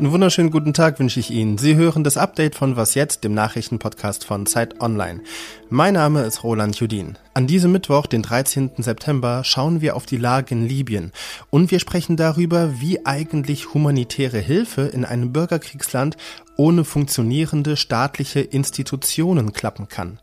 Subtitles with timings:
[0.00, 1.58] Einen wunderschönen guten Tag wünsche ich Ihnen.
[1.58, 5.20] Sie hören das Update von Was jetzt, dem Nachrichtenpodcast von Zeit Online.
[5.68, 7.18] Mein Name ist Roland Judin.
[7.34, 8.70] An diesem Mittwoch, den 13.
[8.78, 11.12] September, schauen wir auf die Lage in Libyen
[11.50, 16.16] und wir sprechen darüber, wie eigentlich humanitäre Hilfe in einem Bürgerkriegsland
[16.56, 20.18] ohne funktionierende staatliche Institutionen klappen kann.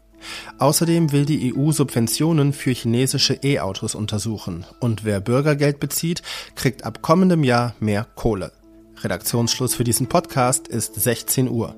[0.57, 6.23] Außerdem will die EU Subventionen für chinesische E-Autos untersuchen und wer Bürgergeld bezieht,
[6.55, 8.57] kriegt ab kommendem Jahr mehr Kohle.
[9.04, 11.75] Redaktionsschluss für diesen Podcast ist 16 Uhr.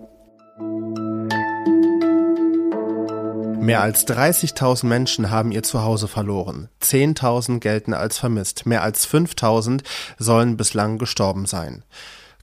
[3.60, 6.70] Mehr als 30.000 Menschen haben ihr Zuhause verloren.
[6.82, 8.66] 10.000 gelten als vermisst.
[8.66, 9.84] Mehr als 5.000
[10.18, 11.84] sollen bislang gestorben sein.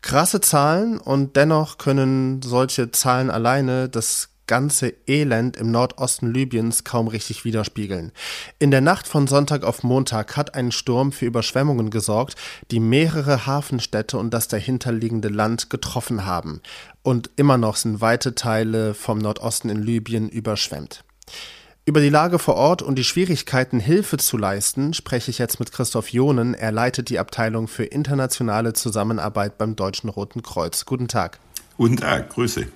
[0.02, 7.09] Krasse Zahlen und dennoch können solche Zahlen alleine das ganze Elend im Nordosten Libyens kaum
[7.09, 8.12] richtig widerspiegeln.
[8.59, 12.37] In der Nacht von Sonntag auf Montag hat ein Sturm für Überschwemmungen gesorgt,
[12.70, 16.60] die mehrere Hafenstädte und das dahinterliegende Land getroffen haben.
[17.02, 21.04] Und immer noch sind weite Teile vom Nordosten in Libyen überschwemmt.
[21.88, 25.70] Über die Lage vor Ort und die Schwierigkeiten, Hilfe zu leisten, spreche ich jetzt mit
[25.70, 26.54] Christoph Jonen.
[26.54, 30.85] Er leitet die Abteilung für internationale Zusammenarbeit beim Deutschen Roten Kreuz.
[30.85, 31.38] Guten Tag.
[31.76, 32.66] Guten Tag, Grüße.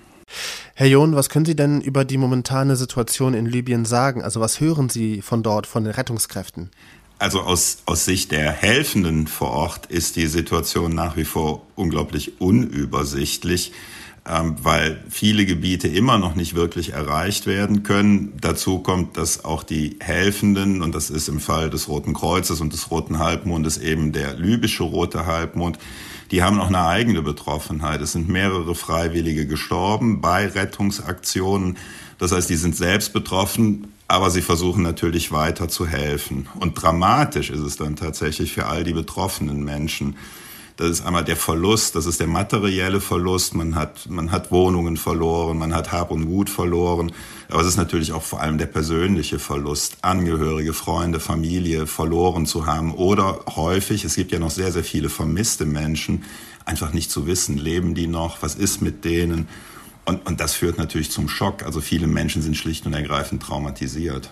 [0.74, 4.22] Herr John, was können Sie denn über die momentane Situation in Libyen sagen?
[4.22, 6.70] Also was hören Sie von dort, von den Rettungskräften?
[7.18, 12.40] Also aus, aus Sicht der Helfenden vor Ort ist die Situation nach wie vor unglaublich
[12.40, 13.72] unübersichtlich,
[14.24, 18.34] weil viele Gebiete immer noch nicht wirklich erreicht werden können.
[18.40, 22.72] Dazu kommt, dass auch die Helfenden, und das ist im Fall des Roten Kreuzes und
[22.72, 25.78] des Roten Halbmondes eben der libysche Rote Halbmond,
[26.30, 28.00] die haben auch eine eigene Betroffenheit.
[28.00, 31.76] Es sind mehrere Freiwillige gestorben bei Rettungsaktionen.
[32.18, 36.48] Das heißt, die sind selbst betroffen, aber sie versuchen natürlich weiter zu helfen.
[36.60, 40.16] Und dramatisch ist es dann tatsächlich für all die betroffenen Menschen.
[40.80, 43.54] Das ist einmal der Verlust, das ist der materielle Verlust.
[43.54, 47.12] Man hat, man hat Wohnungen verloren, man hat Hab und Gut verloren.
[47.50, 52.64] Aber es ist natürlich auch vor allem der persönliche Verlust, Angehörige, Freunde, Familie verloren zu
[52.64, 52.94] haben.
[52.94, 56.24] Oder häufig, es gibt ja noch sehr, sehr viele vermisste Menschen,
[56.64, 59.48] einfach nicht zu wissen, leben die noch, was ist mit denen.
[60.06, 61.62] Und, und das führt natürlich zum Schock.
[61.62, 64.30] Also viele Menschen sind schlicht und ergreifend traumatisiert.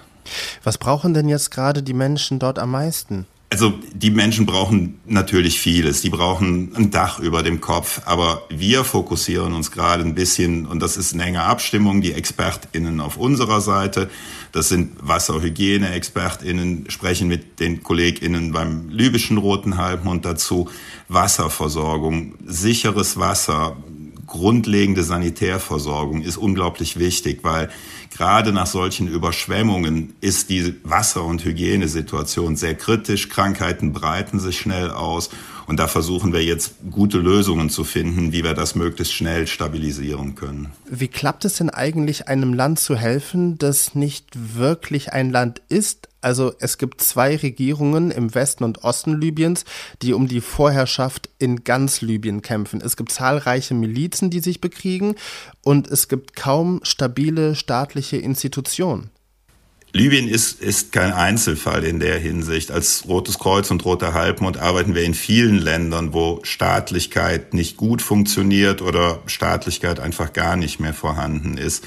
[0.65, 3.27] Was brauchen denn jetzt gerade die Menschen dort am meisten?
[3.51, 6.03] Also die Menschen brauchen natürlich vieles.
[6.03, 8.03] Die brauchen ein Dach über dem Kopf.
[8.05, 13.01] Aber wir fokussieren uns gerade ein bisschen, und das ist eine enge Abstimmung, die ExpertInnen
[13.01, 14.11] auf unserer Seite.
[14.53, 20.69] Das sind Wasserhygiene-ExpertInnen, sprechen mit den KollegInnen beim libyschen Roten Halbmond dazu.
[21.09, 23.79] Wasserversorgung, sicheres Wasser,
[24.27, 27.71] grundlegende Sanitärversorgung ist unglaublich wichtig, weil
[28.11, 33.29] gerade nach solchen Überschwemmungen ist die Wasser- und Hygienesituation sehr kritisch.
[33.29, 35.31] Krankheiten breiten sich schnell aus.
[35.69, 40.35] Und da versuchen wir jetzt gute Lösungen zu finden, wie wir das möglichst schnell stabilisieren
[40.35, 40.73] können.
[40.89, 46.09] Wie klappt es denn eigentlich, einem Land zu helfen, das nicht wirklich ein Land ist?
[46.21, 49.65] Also es gibt zwei Regierungen im Westen und Osten Libyens,
[50.03, 52.81] die um die Vorherrschaft in ganz Libyen kämpfen.
[52.81, 55.15] Es gibt zahlreiche Milizen, die sich bekriegen
[55.63, 59.11] und es gibt kaum stabile staatliche Institutionen.
[59.93, 62.71] Libyen ist, ist kein Einzelfall in der Hinsicht.
[62.71, 68.03] Als Rotes Kreuz und Roter Halbmond arbeiten wir in vielen Ländern, wo Staatlichkeit nicht gut
[68.03, 71.85] funktioniert oder Staatlichkeit einfach gar nicht mehr vorhanden ist.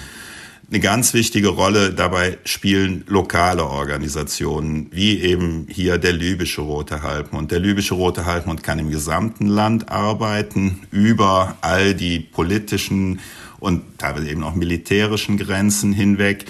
[0.71, 7.51] Eine ganz wichtige Rolle dabei spielen lokale Organisationen, wie eben hier der libysche Rote Halbmond.
[7.51, 13.19] Der libysche Rote Halbmond kann im gesamten Land arbeiten, über all die politischen
[13.61, 16.45] und teilweise eben auch militärischen Grenzen hinweg.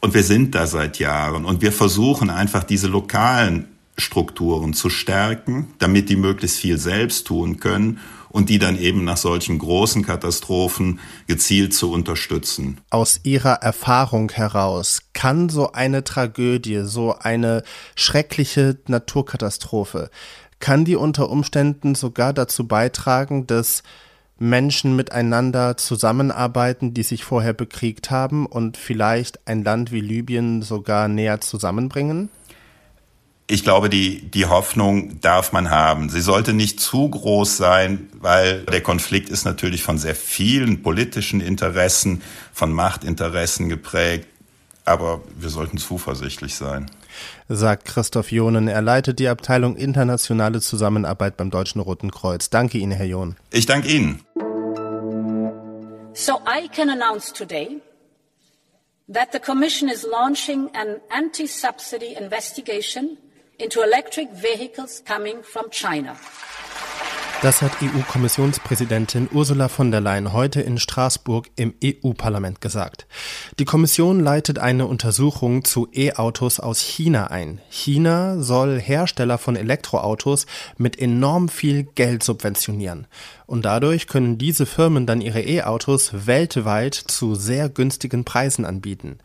[0.00, 3.66] Und wir sind da seit Jahren und wir versuchen einfach diese lokalen
[3.98, 7.98] Strukturen zu stärken, damit die möglichst viel selbst tun können
[8.30, 12.78] und die dann eben nach solchen großen Katastrophen gezielt zu unterstützen.
[12.90, 17.64] Aus Ihrer Erfahrung heraus, kann so eine Tragödie, so eine
[17.96, 20.10] schreckliche Naturkatastrophe,
[20.60, 23.82] kann die unter Umständen sogar dazu beitragen, dass
[24.38, 31.08] Menschen miteinander zusammenarbeiten, die sich vorher bekriegt haben und vielleicht ein Land wie Libyen sogar
[31.08, 32.30] näher zusammenbringen?
[33.50, 36.10] Ich glaube, die, die Hoffnung darf man haben.
[36.10, 41.40] Sie sollte nicht zu groß sein, weil der Konflikt ist natürlich von sehr vielen politischen
[41.40, 42.20] Interessen,
[42.52, 44.28] von Machtinteressen geprägt.
[44.88, 46.90] Aber wir sollten zuversichtlich sein
[47.48, 48.68] sagt Christoph Johnen.
[48.68, 52.50] Er leitet die Abteilung Internationale Zusammenarbeit beim Deutschen Roten Kreuz.
[52.50, 53.36] Danke Ihnen, Herr John.
[53.50, 54.22] Ich danke Ihnen.
[56.14, 57.80] So I can announce today
[59.08, 63.16] that the Commission is launching an anti-subsidy investigation
[63.58, 66.16] into electric vehicles coming from China.
[67.40, 73.06] Das hat EU-Kommissionspräsidentin Ursula von der Leyen heute in Straßburg im EU-Parlament gesagt.
[73.60, 77.60] Die Kommission leitet eine Untersuchung zu E-Autos aus China ein.
[77.70, 80.46] China soll Hersteller von Elektroautos
[80.78, 83.06] mit enorm viel Geld subventionieren.
[83.46, 89.18] Und dadurch können diese Firmen dann ihre E-Autos weltweit zu sehr günstigen Preisen anbieten.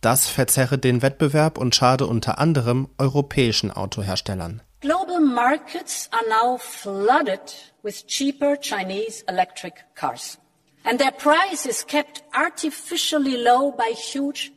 [0.00, 4.62] Das verzerre den Wettbewerb und schade unter anderem europäischen Autoherstellern.
[4.82, 10.38] Global markets are now flooded with cheaper Chinese electric cars.
[10.84, 14.50] And their price is kept artificially low by huge.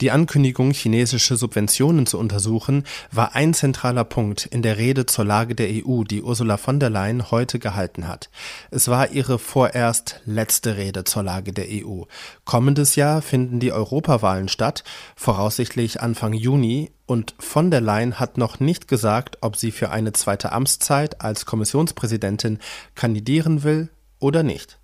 [0.00, 5.54] Die Ankündigung, chinesische Subventionen zu untersuchen, war ein zentraler Punkt in der Rede zur Lage
[5.54, 8.28] der EU, die Ursula von der Leyen heute gehalten hat.
[8.70, 12.02] Es war ihre vorerst letzte Rede zur Lage der EU.
[12.44, 14.82] Kommendes Jahr finden die Europawahlen statt,
[15.14, 20.12] voraussichtlich Anfang Juni, und von der Leyen hat noch nicht gesagt, ob sie für eine
[20.12, 22.58] zweite Amtszeit als Kommissionspräsidentin
[22.96, 23.88] kandidieren will
[24.18, 24.80] oder nicht.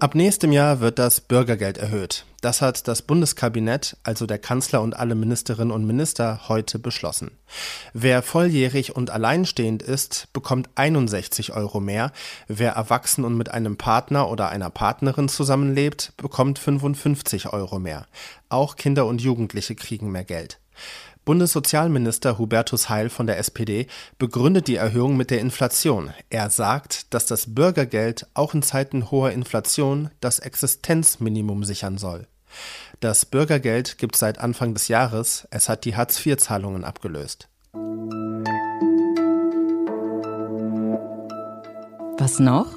[0.00, 2.24] Ab nächstem Jahr wird das Bürgergeld erhöht.
[2.40, 7.32] Das hat das Bundeskabinett, also der Kanzler und alle Ministerinnen und Minister, heute beschlossen.
[7.94, 12.12] Wer volljährig und alleinstehend ist, bekommt 61 Euro mehr.
[12.46, 18.06] Wer erwachsen und mit einem Partner oder einer Partnerin zusammenlebt, bekommt 55 Euro mehr.
[18.50, 20.60] Auch Kinder und Jugendliche kriegen mehr Geld.
[21.28, 23.86] Bundessozialminister Hubertus Heil von der SPD
[24.16, 26.10] begründet die Erhöhung mit der Inflation.
[26.30, 32.26] Er sagt, dass das Bürgergeld auch in Zeiten hoher Inflation das Existenzminimum sichern soll.
[33.00, 37.50] Das Bürgergeld gibt seit Anfang des Jahres, es hat die Hartz-IV-Zahlungen abgelöst.
[42.16, 42.72] Was noch?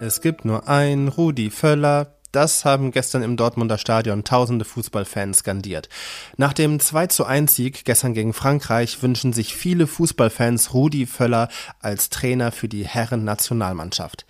[0.00, 5.88] Es gibt nur ein Rudi Völler, das haben gestern im Dortmunder Stadion tausende Fußballfans skandiert.
[6.36, 11.48] Nach dem 2 zu 1 Sieg gestern gegen Frankreich wünschen sich viele Fußballfans Rudi Völler
[11.80, 14.26] als Trainer für die Herren-Nationalmannschaft.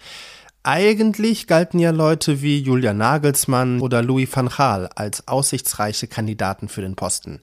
[0.65, 6.83] Eigentlich galten ja Leute wie Julian Nagelsmann oder Louis van Gaal als aussichtsreiche Kandidaten für
[6.83, 7.41] den Posten.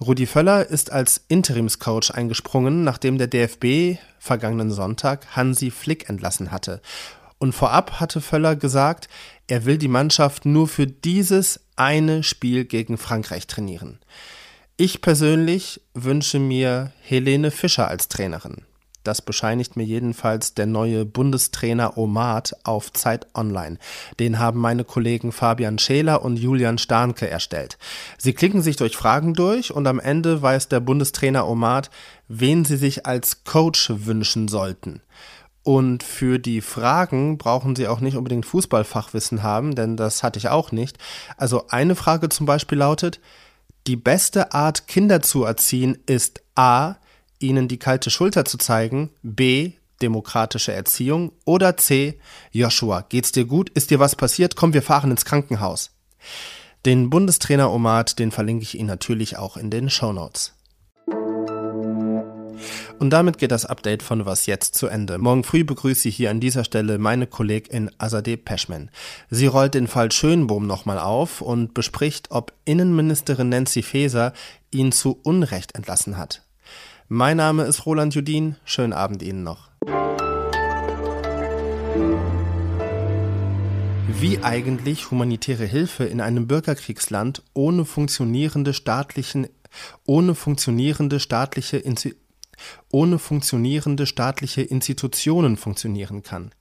[0.00, 6.80] Rudi Völler ist als Interimscoach eingesprungen, nachdem der DFB vergangenen Sonntag Hansi Flick entlassen hatte.
[7.38, 9.08] Und vorab hatte Völler gesagt,
[9.46, 13.98] er will die Mannschaft nur für dieses eine Spiel gegen Frankreich trainieren.
[14.76, 18.62] Ich persönlich wünsche mir Helene Fischer als Trainerin.
[19.04, 23.78] Das bescheinigt mir jedenfalls der neue Bundestrainer Omat auf Zeit Online.
[24.20, 27.78] Den haben meine Kollegen Fabian Scheler und Julian Starnke erstellt.
[28.16, 31.90] Sie klicken sich durch Fragen durch und am Ende weiß der Bundestrainer Omat,
[32.28, 35.02] wen sie sich als Coach wünschen sollten.
[35.64, 40.48] Und für die Fragen brauchen Sie auch nicht unbedingt Fußballfachwissen haben, denn das hatte ich
[40.48, 40.98] auch nicht.
[41.36, 43.20] Also eine Frage zum Beispiel lautet,
[43.86, 46.96] die beste Art, Kinder zu erziehen, ist A,
[47.38, 52.18] ihnen die kalte Schulter zu zeigen, B, demokratische Erziehung oder C,
[52.50, 53.70] Joshua, geht's dir gut?
[53.70, 54.56] Ist dir was passiert?
[54.56, 55.90] Komm, wir fahren ins Krankenhaus.
[56.84, 60.54] Den Bundestrainer Omat, den verlinke ich Ihnen natürlich auch in den Show Notes.
[63.02, 65.18] Und damit geht das Update von Was jetzt zu Ende.
[65.18, 68.90] Morgen früh begrüße ich hier an dieser Stelle meine Kollegin Azadeh Peschman.
[69.28, 74.32] Sie rollt den Fall Schönbohm nochmal auf und bespricht, ob Innenministerin Nancy Faeser
[74.70, 76.44] ihn zu Unrecht entlassen hat.
[77.08, 78.54] Mein Name ist Roland Judin.
[78.64, 79.70] Schönen Abend Ihnen noch.
[84.20, 89.48] Wie eigentlich humanitäre Hilfe in einem Bürgerkriegsland ohne funktionierende staatlichen
[90.04, 91.78] ohne funktionierende staatliche
[92.90, 96.52] ohne funktionierende staatliche Institutionen funktionieren kann.